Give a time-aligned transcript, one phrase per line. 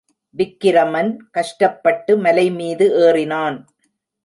[0.35, 3.59] விக்கிரமன் கஷ்டப்பட்டு மலைமீது ஏறினான்.